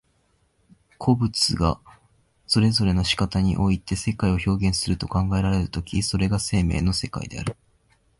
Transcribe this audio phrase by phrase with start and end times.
[0.97, 1.79] 個物が
[2.47, 7.55] それぞれの仕方において世界を表現すると考えられる時、それが生命の世界である。